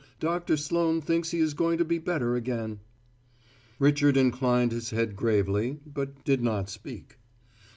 Doctor 0.19 0.57
Sloane 0.57 0.99
thinks 0.99 1.29
he 1.29 1.37
is 1.39 1.53
going 1.53 1.77
to 1.77 1.85
be 1.85 1.99
better 1.99 2.35
again." 2.35 2.79
Richard 3.77 4.17
inclined 4.17 4.71
his 4.71 4.89
head 4.89 5.15
gravely, 5.15 5.77
but 5.85 6.25
did 6.25 6.41
not 6.41 6.71
speak. 6.71 7.19